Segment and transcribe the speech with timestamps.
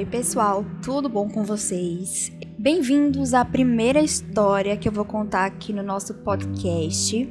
[0.00, 2.32] Oi, pessoal, tudo bom com vocês?
[2.58, 7.28] Bem-vindos à primeira história que eu vou contar aqui no nosso podcast.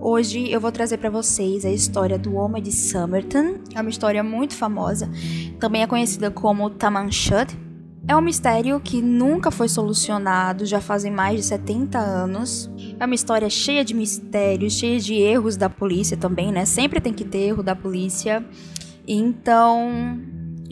[0.00, 3.56] Hoje eu vou trazer para vocês a história do Homem de Somerton.
[3.74, 5.10] É uma história muito famosa,
[5.58, 7.58] também é conhecida como Tamanshut.
[8.06, 12.70] É um mistério que nunca foi solucionado, já fazem mais de 70 anos.
[13.00, 16.64] É uma história cheia de mistérios, cheia de erros da polícia também, né?
[16.64, 18.46] Sempre tem que ter erro da polícia.
[19.04, 20.22] Então,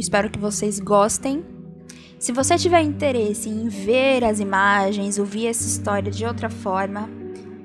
[0.02, 1.44] Espero que vocês gostem.
[2.18, 7.08] Se você tiver interesse em ver as imagens, ouvir essa história de outra forma,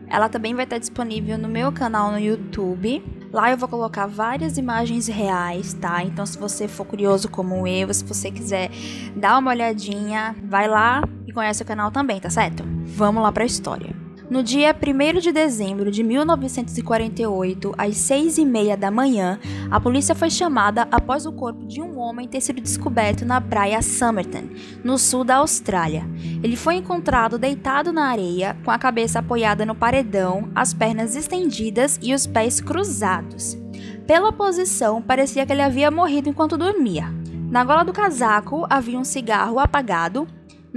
[0.08, 3.04] ela também vai estar disponível no meu canal no YouTube.
[3.34, 6.04] Lá eu vou colocar várias imagens reais, tá?
[6.04, 8.70] Então, se você for curioso como eu, se você quiser
[9.16, 12.64] dar uma olhadinha, vai lá e conhece o canal também, tá certo?
[12.86, 14.07] Vamos lá para a história.
[14.30, 19.40] No dia 1 de dezembro de 1948, às 6 e meia da manhã,
[19.72, 23.82] a polícia foi chamada após o corpo de um homem ter sido descoberto na praia
[23.82, 24.50] Somerton,
[24.84, 26.06] no sul da Austrália.
[26.44, 31.98] Ele foi encontrado deitado na areia, com a cabeça apoiada no paredão, as pernas estendidas
[32.02, 33.58] e os pés cruzados.
[34.06, 37.14] Pela posição, parecia que ele havia morrido enquanto dormia.
[37.50, 40.28] Na gola do casaco havia um cigarro apagado,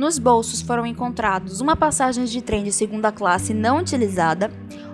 [0.00, 4.50] nos bolsos foram encontrados uma passagem de trem de segunda classe não utilizada,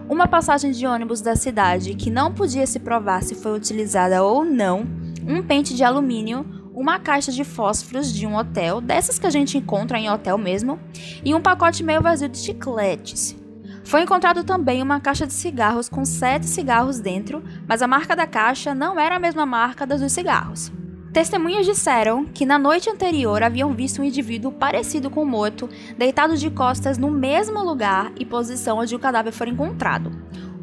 [0.09, 4.45] uma passagem de ônibus da cidade que não podia se provar se foi utilizada ou
[4.45, 4.85] não,
[5.25, 9.57] um pente de alumínio, uma caixa de fósforos de um hotel, dessas que a gente
[9.57, 10.77] encontra em hotel mesmo,
[11.25, 13.37] e um pacote meio vazio de chicletes.
[13.85, 18.27] Foi encontrado também uma caixa de cigarros com sete cigarros dentro, mas a marca da
[18.27, 20.73] caixa não era a mesma marca das dos cigarros.
[21.17, 26.37] Testemunhas disseram que na noite anterior haviam visto um indivíduo parecido com o morto, deitado
[26.37, 30.13] de costas no mesmo lugar e posição onde o cadáver foi encontrado.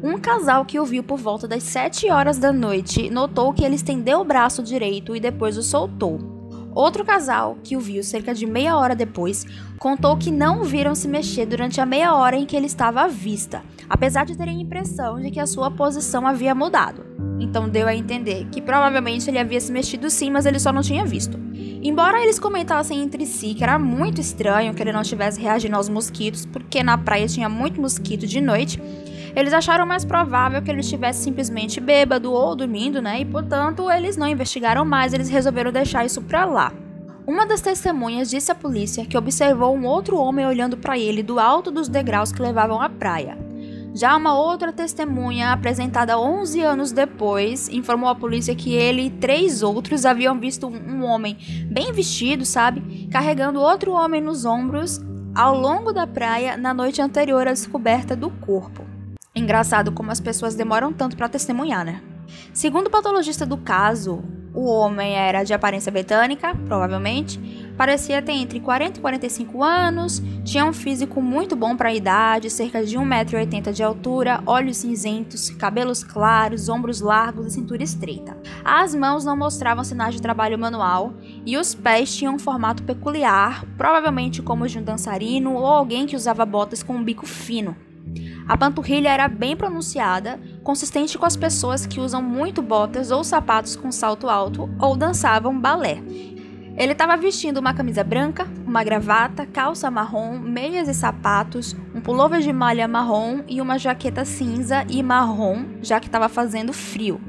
[0.00, 3.74] Um casal que o viu por volta das 7 horas da noite notou que ele
[3.74, 6.33] estendeu o braço direito e depois o soltou.
[6.74, 9.46] Outro casal, que o viu cerca de meia hora depois,
[9.78, 13.06] contou que não viram se mexer durante a meia hora em que ele estava à
[13.06, 17.06] vista, apesar de terem a impressão de que a sua posição havia mudado.
[17.38, 20.82] Então deu a entender que provavelmente ele havia se mexido sim, mas ele só não
[20.82, 21.38] tinha visto.
[21.82, 25.88] Embora eles comentassem entre si que era muito estranho que ele não estivesse reagindo aos
[25.88, 28.80] mosquitos, porque na praia tinha muito mosquito de noite,
[29.34, 33.20] eles acharam mais provável que ele estivesse simplesmente bêbado ou dormindo, né?
[33.20, 36.72] E portanto, eles não investigaram mais, eles resolveram deixar isso pra lá.
[37.26, 41.40] Uma das testemunhas disse à polícia que observou um outro homem olhando para ele do
[41.40, 43.36] alto dos degraus que levavam à praia.
[43.94, 49.62] Já uma outra testemunha, apresentada 11 anos depois, informou à polícia que ele e três
[49.62, 51.38] outros haviam visto um homem
[51.70, 55.00] bem vestido, sabe, carregando outro homem nos ombros
[55.34, 58.93] ao longo da praia na noite anterior à descoberta do corpo.
[59.36, 62.00] Engraçado como as pessoas demoram tanto para testemunhar, né?
[62.52, 64.22] Segundo o patologista do caso,
[64.54, 67.40] o homem era de aparência britânica, provavelmente,
[67.76, 72.48] parecia ter entre 40 e 45 anos, tinha um físico muito bom para a idade,
[72.48, 78.36] cerca de 1,80m de altura, olhos cinzentos, cabelos claros, ombros largos e cintura estreita.
[78.64, 81.12] As mãos não mostravam sinais de trabalho manual
[81.44, 86.14] e os pés tinham um formato peculiar, provavelmente como de um dançarino ou alguém que
[86.14, 87.76] usava botas com um bico fino.
[88.46, 93.74] A panturrilha era bem pronunciada, consistente com as pessoas que usam muito botas ou sapatos
[93.74, 96.02] com salto alto ou dançavam balé.
[96.76, 102.40] Ele estava vestindo uma camisa branca, uma gravata, calça marrom, meias e sapatos, um pullover
[102.40, 107.20] de malha marrom e uma jaqueta cinza e marrom, já que estava fazendo frio.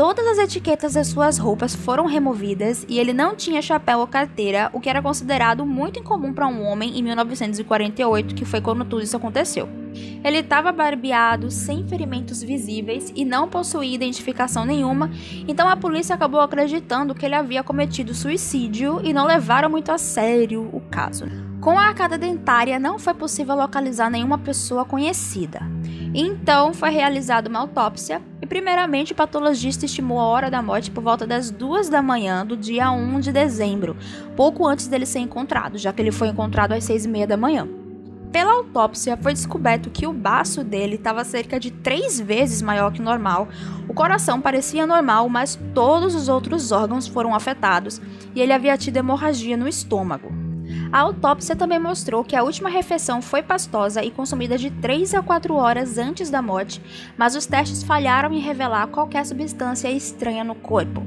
[0.00, 4.70] Todas as etiquetas das suas roupas foram removidas e ele não tinha chapéu ou carteira,
[4.72, 9.02] o que era considerado muito incomum para um homem em 1948, que foi quando tudo
[9.02, 9.68] isso aconteceu.
[10.24, 15.10] Ele estava barbeado, sem ferimentos visíveis e não possuía identificação nenhuma,
[15.46, 19.98] então a polícia acabou acreditando que ele havia cometido suicídio e não levaram muito a
[19.98, 21.26] sério o caso.
[21.60, 25.60] Com a arcada dentária, não foi possível localizar nenhuma pessoa conhecida.
[26.12, 31.04] Então foi realizada uma autópsia e, primeiramente, o patologista estimou a hora da morte por
[31.04, 33.96] volta das duas da manhã do dia 1 de dezembro,
[34.36, 37.36] pouco antes dele ser encontrado, já que ele foi encontrado às seis e meia da
[37.36, 37.68] manhã.
[38.32, 43.00] Pela autópsia, foi descoberto que o baço dele estava cerca de três vezes maior que
[43.00, 43.48] o normal.
[43.88, 48.00] O coração parecia normal, mas todos os outros órgãos foram afetados
[48.34, 50.39] e ele havia tido hemorragia no estômago.
[50.92, 55.22] A autópsia também mostrou que a última refeição foi pastosa e consumida de 3 a
[55.22, 56.82] 4 horas antes da morte,
[57.16, 61.02] mas os testes falharam em revelar qualquer substância estranha no corpo.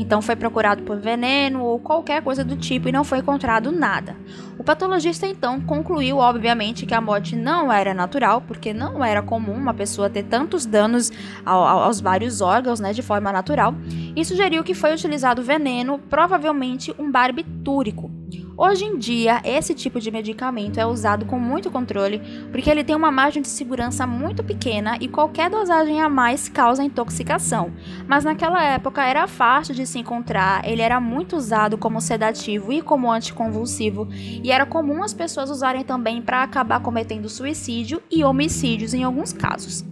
[0.00, 4.16] Então foi procurado por veneno ou qualquer coisa do tipo e não foi encontrado nada.
[4.56, 9.54] O patologista então concluiu, obviamente, que a morte não era natural, porque não era comum
[9.54, 11.10] uma pessoa ter tantos danos
[11.44, 13.74] aos vários órgãos né, de forma natural,
[14.14, 18.17] e sugeriu que foi utilizado veneno, provavelmente um barbitúrico.
[18.60, 22.20] Hoje em dia, esse tipo de medicamento é usado com muito controle,
[22.50, 26.82] porque ele tem uma margem de segurança muito pequena e qualquer dosagem a mais causa
[26.82, 27.72] intoxicação.
[28.08, 32.82] Mas naquela época era fácil de se encontrar, ele era muito usado como sedativo e
[32.82, 38.92] como anticonvulsivo, e era comum as pessoas usarem também para acabar cometendo suicídio e homicídios
[38.92, 39.84] em alguns casos.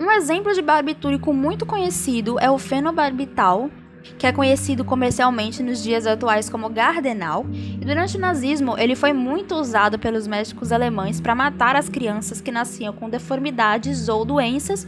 [0.00, 3.70] Um exemplo de barbitúrico muito conhecido é o fenobarbital,
[4.18, 9.12] que é conhecido comercialmente nos dias atuais como Gardenal, e durante o nazismo ele foi
[9.12, 14.86] muito usado pelos médicos alemães para matar as crianças que nasciam com deformidades ou doenças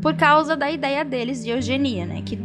[0.00, 2.22] por causa da ideia deles de eugenia, né?
[2.22, 2.36] Que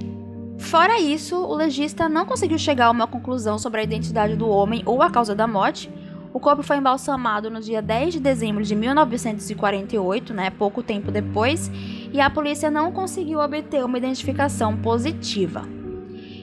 [0.58, 4.82] Fora isso, o legista não conseguiu chegar a uma conclusão sobre a identidade do homem
[4.86, 5.90] ou a causa da morte.
[6.34, 11.72] O corpo foi embalsamado no dia 10 de dezembro de 1948, né, pouco tempo depois,
[12.12, 15.77] e a polícia não conseguiu obter uma identificação positiva.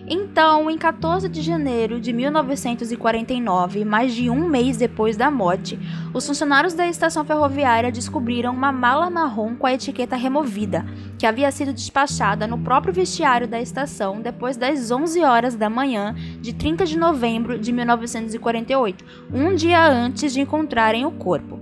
[0.07, 5.79] Então, em 14 de janeiro de 1949, mais de um mês depois da morte,
[6.13, 10.85] os funcionários da estação ferroviária descobriram uma mala marrom com a etiqueta removida,
[11.19, 16.15] que havia sido despachada no próprio vestiário da estação depois das 11 horas da manhã
[16.39, 21.59] de 30 de novembro de 1948, um dia antes de encontrarem o corpo.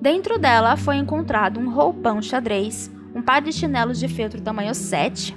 [0.00, 5.36] Dentro dela foi encontrado um roupão xadrez, um par de chinelos de feltro tamanho 7,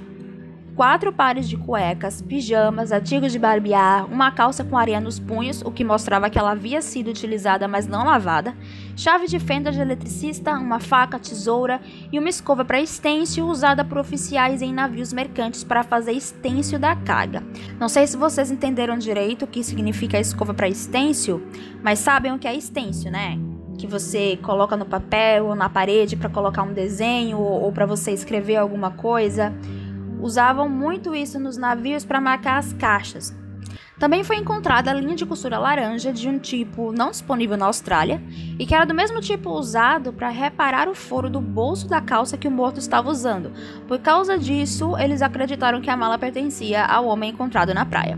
[0.76, 5.72] quatro pares de cuecas, pijamas, artigos de barbear, uma calça com areia nos punhos, o
[5.72, 8.56] que mostrava que ela havia sido utilizada mas não lavada,
[8.96, 11.80] chave de fenda de eletricista, uma faca, tesoura
[12.12, 16.96] e uma escova para estêncil usada por oficiais em navios mercantes para fazer estêncil da
[16.96, 17.44] carga.
[17.80, 21.44] Não sei se vocês entenderam direito o que significa escova para estêncil,
[21.84, 23.38] mas sabem o que é estêncil, né?
[23.78, 27.86] que você coloca no papel ou na parede para colocar um desenho ou, ou para
[27.86, 29.54] você escrever alguma coisa.
[30.24, 33.36] Usavam muito isso nos navios para marcar as caixas.
[34.00, 38.24] Também foi encontrada a linha de costura laranja de um tipo não disponível na Austrália
[38.58, 42.38] e que era do mesmo tipo usado para reparar o foro do bolso da calça
[42.38, 43.52] que o morto estava usando.
[43.86, 48.18] Por causa disso, eles acreditaram que a mala pertencia ao homem encontrado na praia.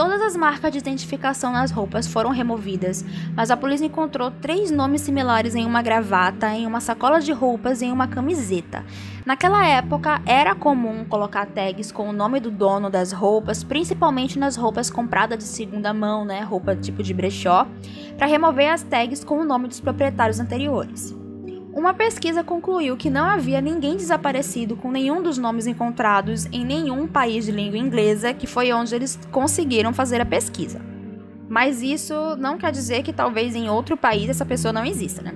[0.00, 3.04] Todas as marcas de identificação nas roupas foram removidas,
[3.36, 7.82] mas a polícia encontrou três nomes similares em uma gravata, em uma sacola de roupas
[7.82, 8.82] e em uma camiseta.
[9.26, 14.56] Naquela época, era comum colocar tags com o nome do dono das roupas, principalmente nas
[14.56, 17.66] roupas compradas de segunda mão, né, roupa tipo de brechó,
[18.16, 21.19] para remover as tags com o nome dos proprietários anteriores.
[21.72, 27.06] Uma pesquisa concluiu que não havia ninguém desaparecido com nenhum dos nomes encontrados em nenhum
[27.06, 30.80] país de língua inglesa, que foi onde eles conseguiram fazer a pesquisa.
[31.48, 35.32] Mas isso não quer dizer que talvez em outro país essa pessoa não exista, né?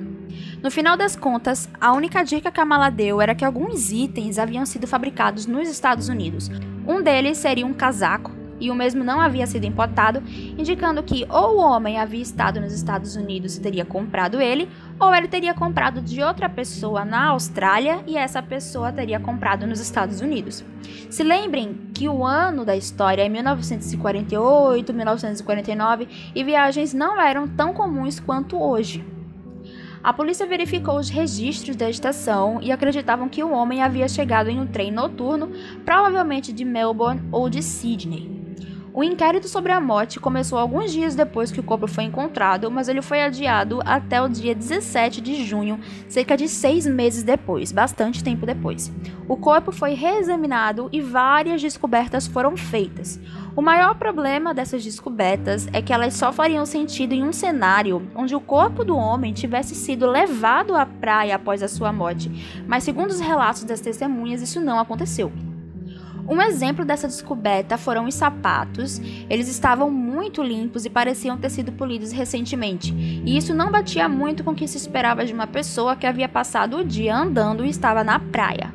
[0.60, 4.38] No final das contas, a única dica que a mala deu era que alguns itens
[4.38, 6.50] haviam sido fabricados nos Estados Unidos.
[6.86, 8.32] Um deles seria um casaco
[8.64, 10.22] e o mesmo não havia sido importado,
[10.56, 14.68] indicando que ou o homem havia estado nos Estados Unidos e teria comprado ele,
[14.98, 19.80] ou ele teria comprado de outra pessoa na Austrália e essa pessoa teria comprado nos
[19.80, 20.64] Estados Unidos.
[21.10, 27.74] Se lembrem que o ano da história é 1948, 1949 e viagens não eram tão
[27.74, 29.04] comuns quanto hoje.
[30.02, 34.60] A polícia verificou os registros da estação e acreditavam que o homem havia chegado em
[34.60, 35.50] um trem noturno,
[35.82, 38.43] provavelmente de Melbourne ou de Sydney.
[38.96, 42.86] O inquérito sobre a morte começou alguns dias depois que o corpo foi encontrado, mas
[42.86, 48.22] ele foi adiado até o dia 17 de junho, cerca de seis meses depois, bastante
[48.22, 48.92] tempo depois.
[49.26, 53.18] O corpo foi reexaminado e várias descobertas foram feitas.
[53.56, 58.36] O maior problema dessas descobertas é que elas só fariam sentido em um cenário onde
[58.36, 62.30] o corpo do homem tivesse sido levado à praia após a sua morte,
[62.64, 65.32] mas segundo os relatos das testemunhas, isso não aconteceu.
[66.26, 68.98] Um exemplo dessa descoberta foram os sapatos.
[69.28, 74.42] Eles estavam muito limpos e pareciam ter sido polidos recentemente, e isso não batia muito
[74.42, 77.68] com o que se esperava de uma pessoa que havia passado o dia andando e
[77.68, 78.72] estava na praia.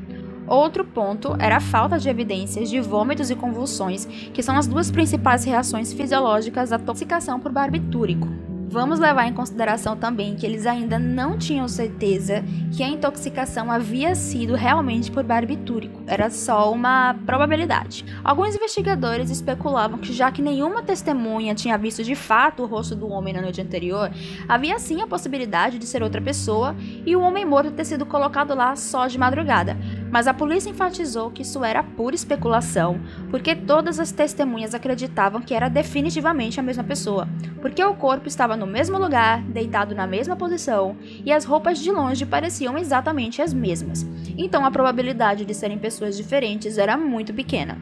[0.47, 4.89] Outro ponto era a falta de evidências de vômitos e convulsões, que são as duas
[4.89, 8.27] principais reações fisiológicas da intoxicação por barbitúrico.
[8.71, 14.13] Vamos levar em consideração também que eles ainda não tinham certeza que a intoxicação havia
[14.13, 18.05] sido realmente por barbitúrico, era só uma probabilidade.
[18.23, 23.09] Alguns investigadores especulavam que, já que nenhuma testemunha tinha visto de fato o rosto do
[23.09, 24.11] homem na noite anterior,
[24.47, 28.53] havia sim a possibilidade de ser outra pessoa e o homem morto ter sido colocado
[28.53, 29.75] lá só de madrugada.
[30.11, 32.99] Mas a polícia enfatizou que isso era pura especulação,
[33.29, 37.27] porque todas as testemunhas acreditavam que era definitivamente a mesma pessoa,
[37.61, 41.91] porque o corpo estava no mesmo lugar, deitado na mesma posição, e as roupas de
[41.91, 44.05] longe pareciam exatamente as mesmas.
[44.37, 47.77] Então a probabilidade de serem pessoas diferentes era muito pequena.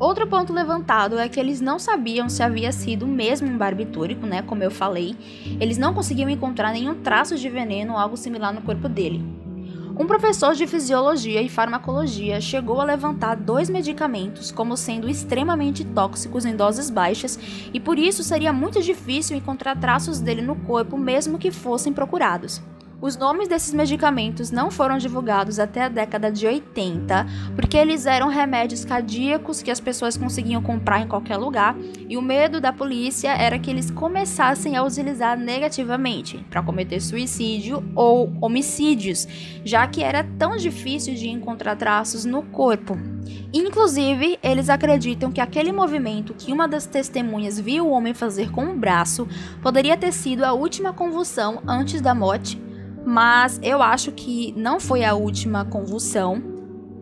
[0.00, 4.42] Outro ponto levantado é que eles não sabiam se havia sido mesmo um barbitúrico, né,
[4.42, 5.16] como eu falei.
[5.60, 9.37] Eles não conseguiam encontrar nenhum traço de veneno ou algo similar no corpo dele.
[9.98, 16.44] Um professor de fisiologia e farmacologia chegou a levantar dois medicamentos como sendo extremamente tóxicos
[16.44, 17.36] em doses baixas
[17.74, 22.62] e por isso seria muito difícil encontrar traços dele no corpo mesmo que fossem procurados.
[23.00, 28.26] Os nomes desses medicamentos não foram divulgados até a década de 80, porque eles eram
[28.26, 31.76] remédios cardíacos que as pessoas conseguiam comprar em qualquer lugar,
[32.08, 37.84] e o medo da polícia era que eles começassem a utilizar negativamente para cometer suicídio
[37.94, 39.28] ou homicídios,
[39.64, 42.98] já que era tão difícil de encontrar traços no corpo.
[43.54, 48.64] Inclusive, eles acreditam que aquele movimento que uma das testemunhas viu o homem fazer com
[48.64, 49.28] o braço
[49.62, 52.67] poderia ter sido a última convulsão antes da morte
[53.08, 56.42] mas eu acho que não foi a última convulsão.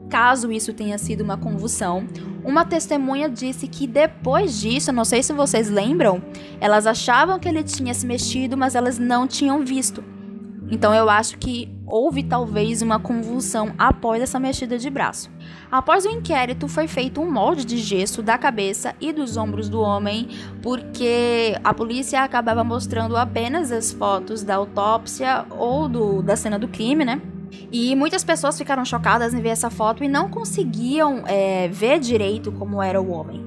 [0.08, 2.06] Caso isso tenha sido uma convulsão,
[2.44, 6.22] uma testemunha disse que depois disso, não sei se vocês lembram,
[6.60, 10.04] elas achavam que ele tinha se mexido, mas elas não tinham visto.
[10.70, 15.30] Então eu acho que houve talvez uma convulsão após essa mexida de braço.
[15.70, 19.80] Após o inquérito, foi feito um molde de gesso da cabeça e dos ombros do
[19.80, 20.28] homem,
[20.62, 26.68] porque a polícia acabava mostrando apenas as fotos da autópsia ou do, da cena do
[26.68, 27.20] crime, né?
[27.70, 32.50] E muitas pessoas ficaram chocadas em ver essa foto e não conseguiam é, ver direito
[32.52, 33.45] como era o homem.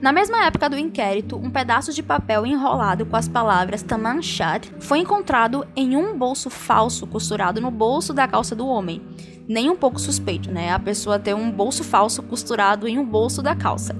[0.00, 4.98] Na mesma época do inquérito, um pedaço de papel enrolado com as palavras Tamanchad foi
[4.98, 9.02] encontrado em um bolso falso costurado no bolso da calça do homem.
[9.48, 10.72] Nem um pouco suspeito, né?
[10.72, 13.96] A pessoa ter um bolso falso costurado em um bolso da calça.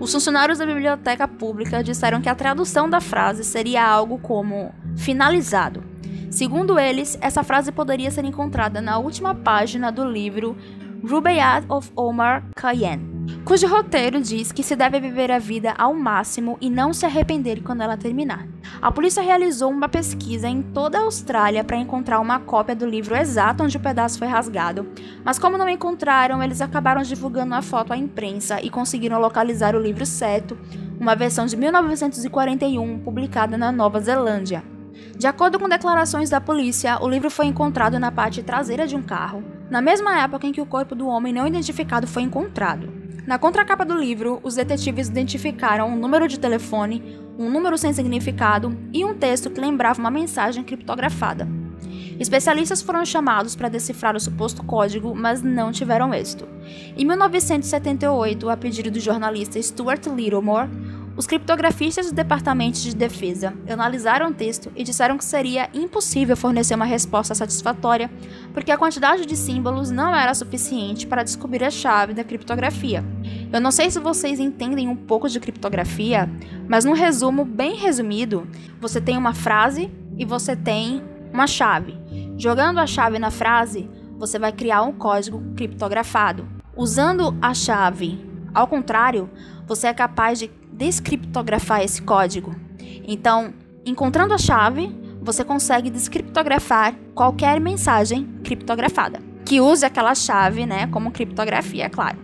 [0.00, 5.84] Os funcionários da biblioteca pública disseram que a tradução da frase seria algo como finalizado.
[6.30, 10.56] Segundo eles, essa frase poderia ser encontrada na última página do livro
[11.06, 16.56] Rubaiyat of Omar Khayyam, cujo roteiro diz que se deve viver a vida ao máximo
[16.60, 18.46] e não se arrepender quando ela terminar.
[18.80, 23.16] A polícia realizou uma pesquisa em toda a Austrália para encontrar uma cópia do livro
[23.16, 24.88] exato onde o pedaço foi rasgado,
[25.24, 29.80] mas como não encontraram, eles acabaram divulgando a foto à imprensa e conseguiram localizar o
[29.80, 30.56] livro certo,
[30.98, 34.62] uma versão de 1941 publicada na Nova Zelândia.
[35.16, 39.02] De acordo com declarações da polícia, o livro foi encontrado na parte traseira de um
[39.02, 42.99] carro, na mesma época em que o corpo do homem não identificado foi encontrado.
[43.26, 48.76] Na contracapa do livro, os detetives identificaram um número de telefone, um número sem significado
[48.92, 51.46] e um texto que lembrava uma mensagem criptografada.
[52.18, 56.46] Especialistas foram chamados para decifrar o suposto código, mas não tiveram êxito.
[56.94, 60.68] Em 1978, a pedido do jornalista Stuart Littlemore,
[61.20, 66.74] os criptografistas do Departamento de Defesa analisaram o texto e disseram que seria impossível fornecer
[66.74, 68.10] uma resposta satisfatória,
[68.54, 73.04] porque a quantidade de símbolos não era suficiente para descobrir a chave da criptografia.
[73.52, 76.26] Eu não sei se vocês entendem um pouco de criptografia,
[76.66, 78.48] mas num resumo bem resumido,
[78.80, 81.98] você tem uma frase e você tem uma chave.
[82.38, 86.48] Jogando a chave na frase, você vai criar um código criptografado.
[86.74, 89.30] Usando a chave ao contrário,
[89.66, 90.48] você é capaz de
[90.80, 92.56] descriptografar esse código.
[93.06, 93.52] Então,
[93.84, 101.10] encontrando a chave, você consegue descriptografar qualquer mensagem criptografada, que use aquela chave, né, como
[101.10, 102.16] criptografia, é claro.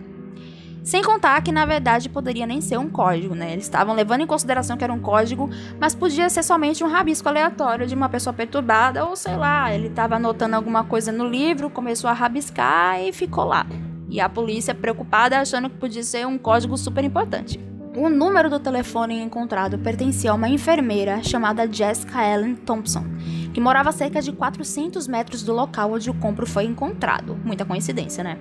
[0.83, 3.51] Sem contar que na verdade poderia nem ser um código, né?
[3.51, 7.27] Eles estavam levando em consideração que era um código, mas podia ser somente um rabisco
[7.27, 11.69] aleatório de uma pessoa perturbada, ou sei lá, ele estava anotando alguma coisa no livro,
[11.69, 13.67] começou a rabiscar e ficou lá.
[14.09, 17.59] E a polícia preocupada achando que podia ser um código super importante.
[17.97, 23.03] O número do telefone encontrado pertencia a uma enfermeira chamada Jessica Ellen Thompson,
[23.51, 27.35] que morava a cerca de 400 metros do local onde o compro foi encontrado.
[27.43, 28.37] Muita coincidência, né?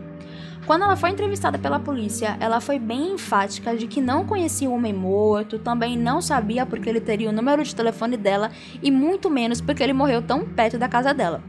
[0.67, 4.75] Quando ela foi entrevistada pela polícia, ela foi bem enfática de que não conhecia o
[4.75, 8.51] homem morto, também não sabia porque ele teria o número de telefone dela
[8.83, 11.43] e muito menos porque ele morreu tão perto da casa dela.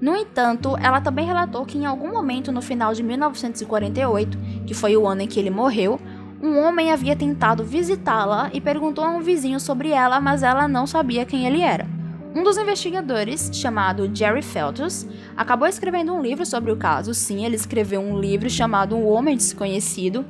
[0.00, 4.96] No entanto, ela também relatou que em algum momento no final de 1948, que foi
[4.96, 6.00] o ano em que ele morreu,
[6.42, 10.88] um homem havia tentado visitá-la e perguntou a um vizinho sobre ela, mas ela não
[10.88, 11.86] sabia quem ele era.
[12.34, 15.06] Um dos investigadores, chamado Jerry Feltus,
[15.36, 17.14] acabou escrevendo um livro sobre o caso.
[17.14, 20.24] Sim, ele escreveu um livro chamado O Homem Desconhecido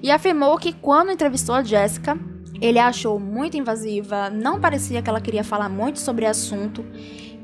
[0.00, 2.16] e afirmou que quando entrevistou a Jessica,
[2.60, 6.84] ele a achou muito invasiva, não parecia que ela queria falar muito sobre o assunto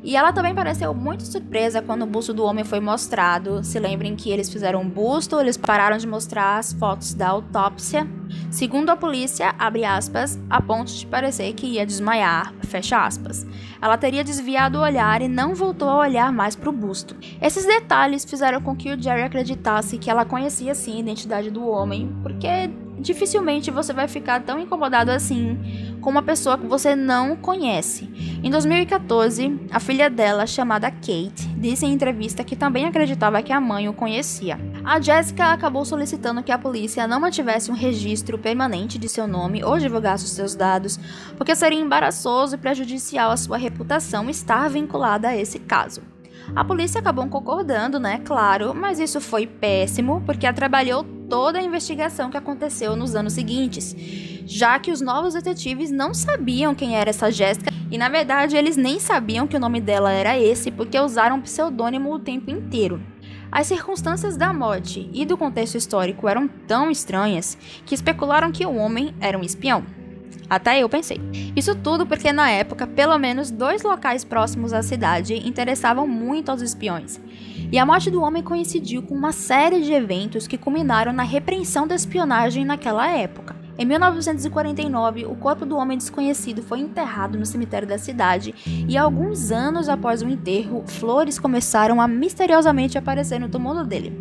[0.02, 3.62] e ela também pareceu muito surpresa quando o busto do homem foi mostrado.
[3.62, 8.06] Se lembrem que eles fizeram um busto, eles pararam de mostrar as fotos da autópsia.
[8.50, 13.46] Segundo a polícia, abre aspas, a ponto de parecer que ia desmaiar, fecha aspas.
[13.80, 17.16] Ela teria desviado o olhar e não voltou a olhar mais para o busto.
[17.40, 21.66] Esses detalhes fizeram com que o Jerry acreditasse que ela conhecia sim a identidade do
[21.68, 25.58] homem, porque dificilmente você vai ficar tão incomodado assim
[26.00, 28.11] com uma pessoa que você não conhece.
[28.44, 33.60] Em 2014, a filha dela, chamada Kate, disse em entrevista que também acreditava que a
[33.60, 34.58] mãe o conhecia.
[34.82, 39.62] A Jessica acabou solicitando que a polícia não mantivesse um registro permanente de seu nome
[39.62, 40.98] ou divulgasse os seus dados,
[41.36, 46.02] porque seria embaraçoso e prejudicial à sua reputação estar vinculada a esse caso.
[46.56, 48.20] A polícia acabou concordando, né?
[48.24, 53.94] Claro, mas isso foi péssimo porque atrapalhou toda a investigação que aconteceu nos anos seguintes,
[54.44, 58.74] já que os novos detetives não sabiam quem era essa Jéssica e na verdade eles
[58.74, 62.98] nem sabiam que o nome dela era esse porque usaram um pseudônimo o tempo inteiro.
[63.50, 68.74] As circunstâncias da morte e do contexto histórico eram tão estranhas que especularam que o
[68.74, 69.84] homem era um espião.
[70.48, 71.20] Até eu pensei.
[71.54, 76.62] Isso tudo porque na época, pelo menos dois locais próximos à cidade interessavam muito aos
[76.62, 77.20] espiões.
[77.70, 81.86] E a morte do homem coincidiu com uma série de eventos que culminaram na repreensão
[81.86, 83.61] da espionagem naquela época.
[83.78, 89.50] Em 1949, o corpo do homem desconhecido foi enterrado no cemitério da cidade, e alguns
[89.50, 94.12] anos após o enterro, flores começaram a misteriosamente aparecer no túmulo dele.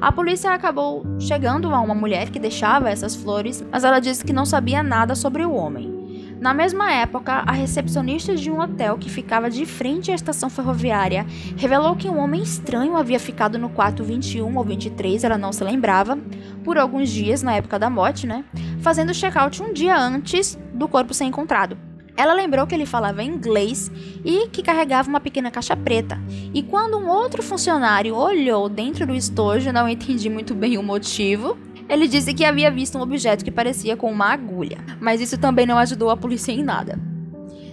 [0.00, 4.32] A polícia acabou chegando a uma mulher que deixava essas flores, mas ela disse que
[4.32, 5.99] não sabia nada sobre o homem.
[6.40, 11.26] Na mesma época, a recepcionista de um hotel que ficava de frente à estação ferroviária
[11.54, 15.62] revelou que um homem estranho havia ficado no quarto 21 ou 23, ela não se
[15.62, 16.18] lembrava,
[16.64, 18.42] por alguns dias na época da morte, né?
[18.80, 21.76] Fazendo check-out um dia antes do corpo ser encontrado.
[22.16, 23.90] Ela lembrou que ele falava inglês
[24.24, 26.18] e que carregava uma pequena caixa preta.
[26.54, 31.58] E quando um outro funcionário olhou dentro do estojo, não entendi muito bem o motivo,
[31.90, 35.66] ele disse que havia visto um objeto que parecia com uma agulha, mas isso também
[35.66, 36.96] não ajudou a polícia em nada.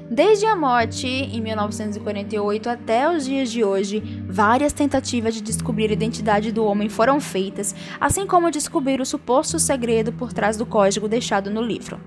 [0.09, 5.93] Desde a morte, em 1948, até os dias de hoje, várias tentativas de descobrir a
[5.93, 11.07] identidade do homem foram feitas, assim como descobrir o suposto segredo por trás do código
[11.07, 11.99] deixado no livro.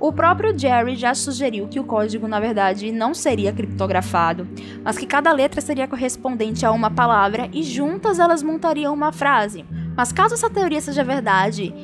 [0.00, 4.46] O próprio Jerry já sugeriu que o código, na verdade, não seria criptografado,
[4.84, 9.64] mas que cada letra seria correspondente a uma palavra e juntas elas montariam uma frase.
[9.96, 11.74] Mas caso essa teoria seja verdade,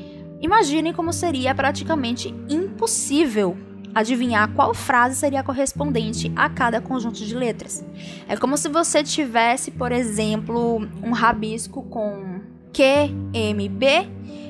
[0.40, 3.56] imaginem como seria praticamente impossível
[3.92, 7.84] adivinhar qual frase seria correspondente a cada conjunto de letras.
[8.28, 12.40] É como se você tivesse, por exemplo, um rabisco com
[12.72, 14.08] QMB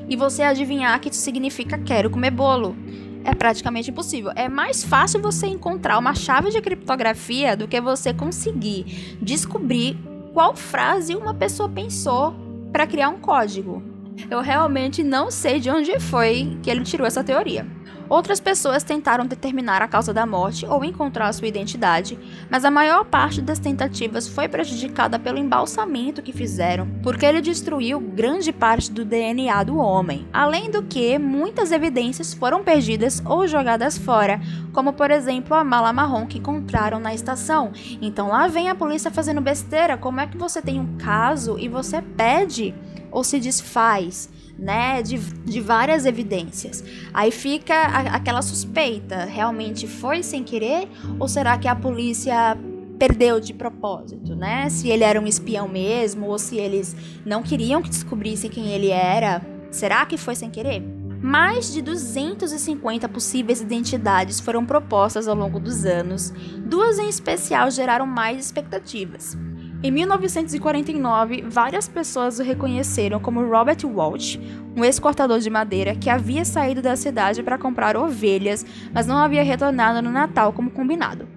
[0.09, 2.77] e você adivinhar que isso significa quero comer bolo
[3.25, 4.31] é praticamente impossível.
[4.37, 9.99] É mais fácil você encontrar uma chave de criptografia do que você conseguir descobrir
[10.33, 12.35] qual frase uma pessoa pensou
[12.71, 13.83] para criar um código.
[14.31, 17.67] Eu realmente não sei de onde foi que ele tirou essa teoria.
[18.09, 22.19] Outras pessoas tentaram determinar a causa da morte ou encontrar sua identidade,
[22.51, 27.99] mas a maior parte das tentativas foi prejudicada pelo embalsamento que fizeram, porque ele destruiu
[27.99, 30.27] grande parte do DNA do homem.
[30.33, 34.41] Além do que, muitas evidências foram perdidas ou jogadas fora,
[34.73, 37.73] como por exemplo a mala marrom que encontraram na estação.
[38.03, 39.97] Então lá vem a polícia fazendo besteira.
[39.97, 42.75] Como é que você tem um caso e você pede
[43.11, 44.29] ou se desfaz?
[44.59, 46.85] Né, de, de várias evidências.
[47.13, 50.89] Aí fica a, aquela suspeita: realmente foi sem querer
[51.19, 52.57] ou será que a polícia
[52.99, 54.69] perdeu de propósito, né?
[54.71, 58.91] Se ele era um espião mesmo ou se eles não queriam que descobrissem quem ele
[58.91, 60.83] era, será que foi sem querer?
[61.21, 66.33] Mais de 250 possíveis identidades foram propostas ao longo dos anos,
[66.67, 69.37] duas em especial geraram mais expectativas.
[69.85, 74.41] Em 1949, várias pessoas o reconheceram como Robert Walsh,
[74.75, 79.43] um ex-cortador de madeira que havia saído da cidade para comprar ovelhas, mas não havia
[79.43, 81.29] retornado no Natal como combinado.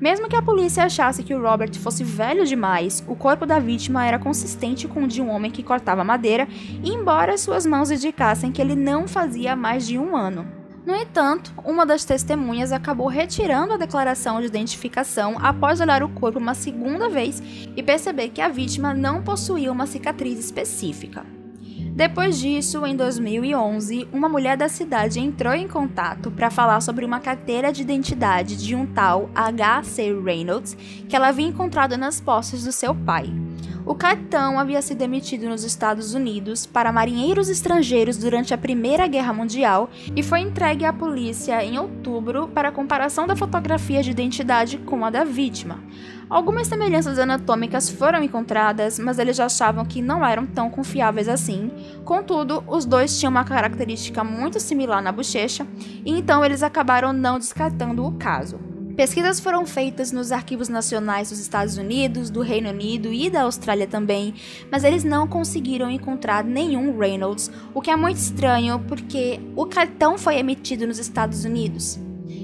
[0.00, 4.06] Mesmo que a polícia achasse que o Robert fosse velho demais, o corpo da vítima
[4.06, 6.48] era consistente com o de um homem que cortava madeira,
[6.82, 10.59] embora suas mãos indicassem que ele não fazia mais de um ano.
[10.84, 16.38] No entanto, uma das testemunhas acabou retirando a declaração de identificação após olhar o corpo
[16.38, 17.42] uma segunda vez
[17.76, 21.24] e perceber que a vítima não possuía uma cicatriz específica.
[21.94, 27.20] Depois disso, em 2011, uma mulher da cidade entrou em contato para falar sobre uma
[27.20, 30.18] carteira de identidade de um tal H.C.
[30.22, 30.74] Reynolds
[31.08, 33.30] que ela havia encontrado nas posses do seu pai.
[33.86, 39.32] O cartão havia sido emitido nos Estados Unidos para marinheiros estrangeiros durante a Primeira Guerra
[39.32, 45.04] Mundial e foi entregue à polícia em outubro para comparação da fotografia de identidade com
[45.04, 45.80] a da vítima.
[46.28, 51.72] Algumas semelhanças anatômicas foram encontradas, mas eles achavam que não eram tão confiáveis assim.
[52.04, 55.66] Contudo, os dois tinham uma característica muito similar na bochecha,
[56.04, 58.69] e então eles acabaram não descartando o caso.
[59.00, 63.86] Pesquisas foram feitas nos arquivos nacionais dos Estados Unidos, do Reino Unido e da Austrália
[63.86, 64.34] também,
[64.70, 70.18] mas eles não conseguiram encontrar nenhum Reynolds, o que é muito estranho porque o cartão
[70.18, 71.98] foi emitido nos Estados Unidos.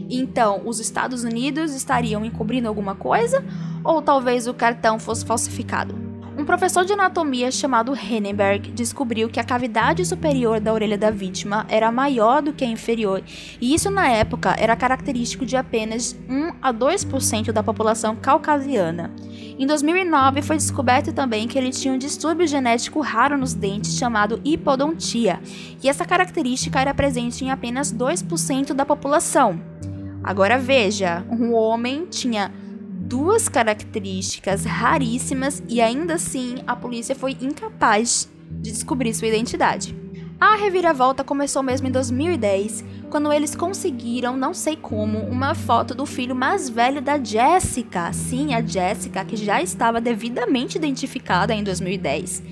[0.08, 3.44] Então, os Estados Unidos estariam encobrindo alguma coisa?
[3.84, 6.05] Ou talvez o cartão fosse falsificado?
[6.46, 11.90] Professor de anatomia chamado Henneberg descobriu que a cavidade superior da orelha da vítima era
[11.90, 13.20] maior do que a inferior,
[13.60, 19.12] e isso na época era característico de apenas 1 a 2% da população caucasiana.
[19.58, 24.40] Em 2009 foi descoberto também que ele tinha um distúrbio genético raro nos dentes chamado
[24.44, 25.40] hipodontia,
[25.82, 29.60] e essa característica era presente em apenas 2% da população.
[30.22, 32.52] Agora veja, um homem tinha
[33.06, 39.96] duas características raríssimas e ainda assim a polícia foi incapaz de descobrir sua identidade.
[40.40, 46.04] A reviravolta começou mesmo em 2010, quando eles conseguiram, não sei como, uma foto do
[46.04, 48.12] filho mais velho da Jessica.
[48.12, 52.42] Sim, a Jessica, que já estava devidamente identificada em 2010.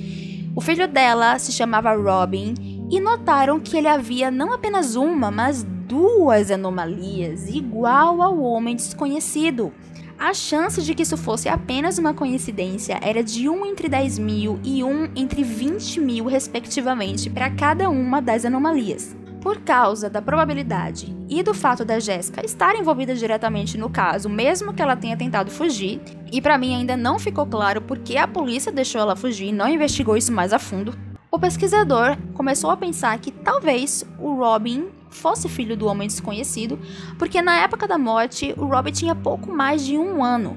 [0.57, 2.55] O filho dela se chamava Robin
[2.91, 9.73] e notaram que ele havia não apenas uma, mas duas anomalias igual ao homem desconhecido.
[10.19, 14.61] A chance de que isso fosse apenas uma coincidência era de 1 entre 10 mil
[14.63, 19.17] e 1 entre 20 mil, respectivamente, para cada uma das anomalias.
[19.41, 24.73] Por causa da probabilidade e do fato da Jéssica estar envolvida diretamente no caso, mesmo
[24.73, 26.01] que ela tenha tentado fugir,
[26.33, 29.53] e para mim ainda não ficou claro por que a polícia deixou ela fugir e
[29.53, 30.97] não investigou isso mais a fundo,
[31.31, 36.79] o pesquisador começou a pensar que talvez o Robin fosse filho do homem desconhecido,
[37.19, 40.57] porque na época da morte o Robin tinha pouco mais de um ano.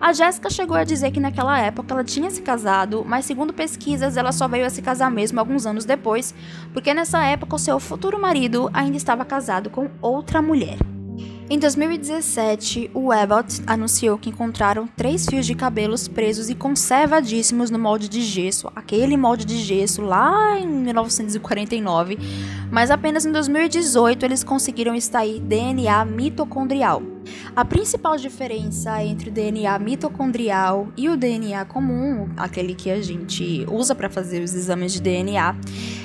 [0.00, 4.16] A Jéssica chegou a dizer que naquela época ela tinha se casado, mas segundo pesquisas
[4.16, 6.34] ela só veio a se casar mesmo alguns anos depois,
[6.72, 10.95] porque nessa época o seu futuro marido ainda estava casado com outra mulher.
[11.48, 17.78] Em 2017, o Abbott anunciou que encontraram três fios de cabelos presos e conservadíssimos no
[17.78, 22.18] molde de gesso, aquele molde de gesso lá em 1949,
[22.68, 27.15] mas apenas em 2018 eles conseguiram extrair DNA mitocondrial.
[27.54, 33.66] A principal diferença entre o DNA mitocondrial e o DNA comum, aquele que a gente
[33.70, 35.56] usa para fazer os exames de DNA,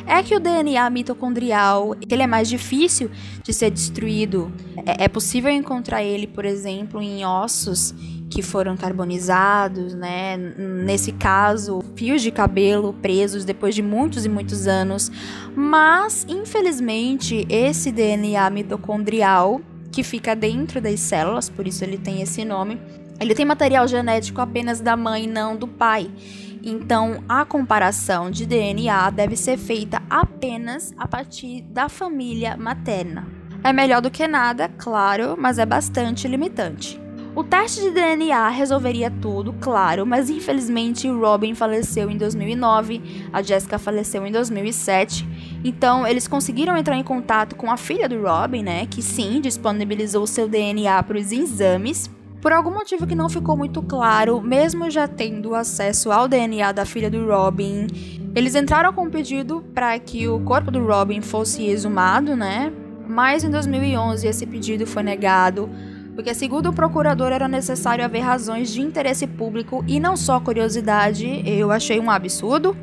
[0.06, 3.10] é que o DNA mitocondrial ele é mais difícil
[3.44, 4.52] de ser destruído.
[4.86, 7.94] É, é possível encontrar ele, por exemplo, em ossos
[8.32, 10.38] que foram carbonizados, né?
[10.38, 15.12] Nesse caso, fios de cabelo presos depois de muitos e muitos anos.
[15.54, 22.46] Mas, infelizmente, esse DNA mitocondrial que fica dentro das células, por isso ele tem esse
[22.46, 22.80] nome.
[23.20, 26.10] Ele tem material genético apenas da mãe, não do pai.
[26.64, 33.28] Então, a comparação de DNA deve ser feita apenas a partir da família materna.
[33.64, 37.00] É melhor do que nada, claro, mas é bastante limitante.
[37.34, 43.80] O teste de DNA resolveria tudo, claro, mas infelizmente Robin faleceu em 2009, a Jessica
[43.80, 45.26] faleceu em 2007.
[45.64, 50.28] Então, eles conseguiram entrar em contato com a filha do Robin, né, que sim, disponibilizou
[50.28, 52.10] seu DNA para os exames.
[52.42, 56.84] Por algum motivo que não ficou muito claro, mesmo já tendo acesso ao DNA da
[56.84, 57.88] filha do Robin,
[58.36, 62.74] eles entraram com um pedido para que o corpo do Robin fosse exumado, né?
[63.08, 65.70] Mas em 2011 esse pedido foi negado
[66.16, 71.42] porque, segundo o procurador, era necessário haver razões de interesse público e não só curiosidade.
[71.46, 72.76] Eu achei um absurdo.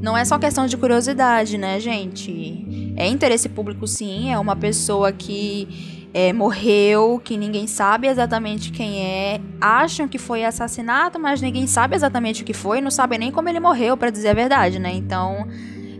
[0.00, 2.92] Não é só questão de curiosidade, né, gente?
[2.96, 4.32] É interesse público, sim.
[4.32, 9.40] É uma pessoa que é, morreu, que ninguém sabe exatamente quem é.
[9.60, 12.80] Acham que foi assassinato, mas ninguém sabe exatamente o que foi.
[12.80, 14.92] Não sabe nem como ele morreu, para dizer a verdade, né?
[14.92, 15.46] Então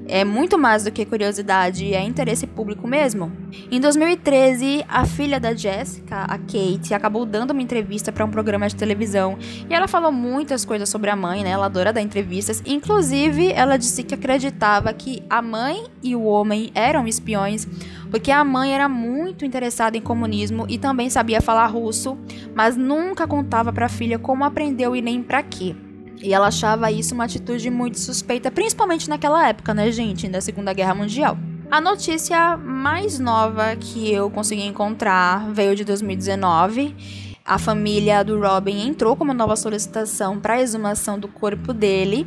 [0.08, 3.30] é muito mais do que curiosidade, é interesse público mesmo.
[3.70, 8.66] Em 2013, a filha da Jessica, a Kate, acabou dando uma entrevista para um programa
[8.68, 11.50] de televisão e ela falou muitas coisas sobre a mãe, né?
[11.50, 12.62] Ela adora dar entrevistas.
[12.66, 17.68] Inclusive, ela disse que acreditava que a mãe e o homem eram espiões,
[18.10, 22.16] porque a mãe era muito interessada em comunismo e também sabia falar russo,
[22.54, 25.76] mas nunca contava para a filha como aprendeu e nem para quê.
[26.20, 30.72] E ela achava isso uma atitude muito suspeita, principalmente naquela época, né, gente, da Segunda
[30.72, 31.38] Guerra Mundial.
[31.70, 36.96] A notícia mais nova que eu consegui encontrar veio de 2019.
[37.44, 42.26] A família do Robin entrou com uma nova solicitação para exumação do corpo dele.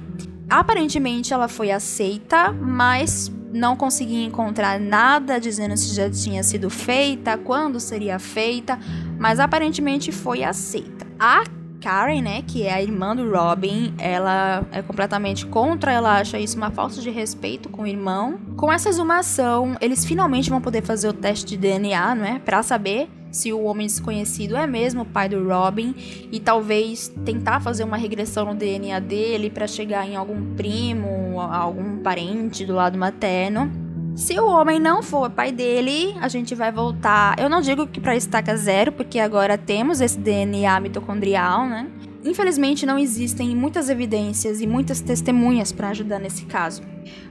[0.50, 7.38] Aparentemente ela foi aceita, mas não consegui encontrar nada dizendo se já tinha sido feita,
[7.38, 8.80] quando seria feita,
[9.18, 11.06] mas aparentemente foi aceita.
[11.20, 11.44] A
[11.82, 16.56] Karen, né, que é a irmã do Robin, ela é completamente contra, ela acha isso
[16.56, 18.40] uma falta de respeito com o irmão.
[18.56, 22.62] Com essa exumação, eles finalmente vão poder fazer o teste de DNA, não é, para
[22.62, 25.96] saber se o homem desconhecido é mesmo o pai do Robin
[26.32, 31.98] e talvez tentar fazer uma regressão no DNA dele para chegar em algum primo, algum
[32.00, 33.91] parente do lado materno.
[34.16, 37.40] Se o homem não for pai dele, a gente vai voltar.
[37.40, 41.90] Eu não digo que para estaca zero, porque agora temos esse DNA mitocondrial, né?
[42.24, 46.84] Infelizmente não existem muitas evidências e muitas testemunhas para ajudar nesse caso.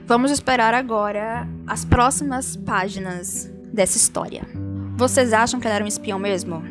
[0.07, 4.43] Vamos esperar agora as próximas páginas dessa história.
[4.97, 6.65] Vocês acham que ela era um espião mesmo?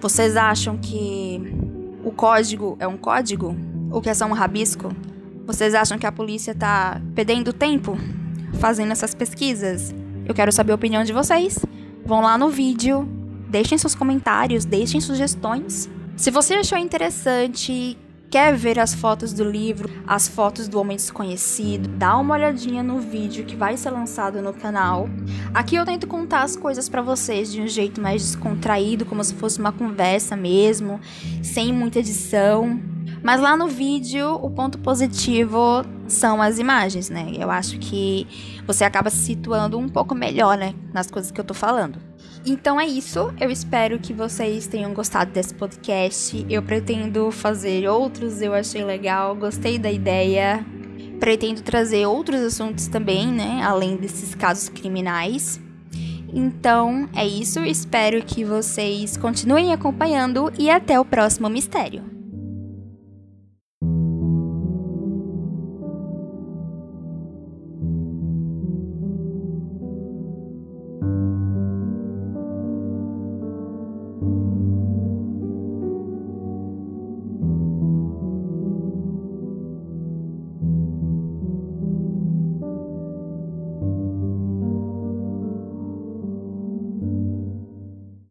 [0.00, 1.40] Vocês acham que
[2.02, 3.54] o código é um código?
[3.90, 4.88] Ou que é só um rabisco?
[5.46, 7.96] Vocês acham que a polícia tá perdendo tempo
[8.60, 9.92] fazendo essas pesquisas?
[10.26, 11.58] Eu quero saber a opinião de vocês.
[12.04, 13.08] Vão lá no vídeo,
[13.48, 15.88] deixem seus comentários, deixem sugestões.
[16.14, 17.96] Se você achou interessante,
[18.30, 23.00] quer ver as fotos do livro, as fotos do Homem Desconhecido, dá uma olhadinha no
[23.00, 25.08] vídeo que vai ser lançado no canal.
[25.54, 29.34] Aqui eu tento contar as coisas para vocês de um jeito mais descontraído, como se
[29.34, 31.00] fosse uma conversa mesmo,
[31.42, 32.78] sem muita edição.
[33.22, 37.32] Mas lá no vídeo, o ponto positivo são as imagens, né?
[37.38, 38.26] Eu acho que
[38.66, 41.98] você acaba se situando um pouco melhor, né, nas coisas que eu tô falando.
[42.44, 43.32] Então é isso.
[43.38, 46.46] Eu espero que vocês tenham gostado desse podcast.
[46.48, 50.64] Eu pretendo fazer outros, eu achei legal, gostei da ideia.
[51.18, 53.60] Pretendo trazer outros assuntos também, né?
[53.62, 55.60] Além desses casos criminais.
[56.32, 57.60] Então é isso.
[57.60, 62.19] Espero que vocês continuem acompanhando e até o próximo mistério.